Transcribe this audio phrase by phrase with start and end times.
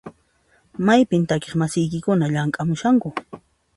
[0.85, 3.09] Maypin takiq masiykikuna llamk'amushanku?